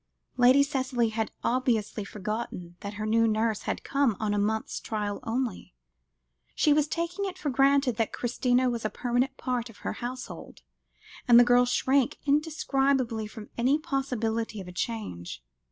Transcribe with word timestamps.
Lady 0.35 0.63
Cicely 0.63 1.09
had 1.09 1.29
obviously 1.43 2.03
forgotten 2.03 2.75
that 2.79 2.95
her 2.95 3.05
new 3.05 3.27
nurse 3.27 3.61
had 3.69 3.83
come 3.83 4.17
on 4.19 4.33
a 4.33 4.39
month's 4.39 4.79
trial 4.79 5.19
only; 5.21 5.75
she 6.55 6.73
was 6.73 6.87
taking 6.87 7.25
it 7.25 7.37
for 7.37 7.51
granted 7.51 7.97
that 7.97 8.11
Christina 8.11 8.67
was 8.67 8.83
a 8.83 8.89
permanent 8.89 9.37
part 9.37 9.69
of 9.69 9.77
her 9.85 9.93
household, 9.93 10.63
and 11.27 11.39
the 11.39 11.43
girl 11.45 11.65
shrank 11.67 12.17
indescribably 12.25 13.27
from 13.27 13.51
any 13.59 13.77
possibility 13.77 14.59
of 14.59 14.67
a 14.67 14.71
change. 14.71 15.43